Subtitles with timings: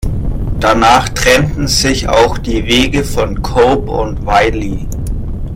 [0.59, 4.87] Danach trennten sich auch die Wege von Cope und Wylie.